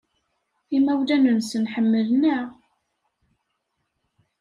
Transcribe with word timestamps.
Imawlan-nsen 0.77 1.65
ḥemmlen-aɣ. 1.73 2.47